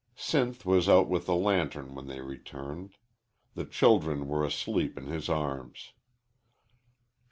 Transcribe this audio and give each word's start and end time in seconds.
Sinth 0.17 0.65
was 0.65 0.89
out 0.89 1.07
with 1.07 1.29
a 1.29 1.35
lantern 1.35 1.93
when 1.93 2.07
they 2.07 2.21
returned. 2.21 2.95
The 3.53 3.65
children 3.65 4.27
were 4.27 4.43
asleep 4.43 4.97
in 4.97 5.05
his 5.05 5.29
arms. 5.29 5.93